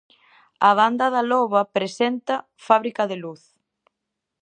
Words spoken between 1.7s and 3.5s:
presenta "Fábrica de luz".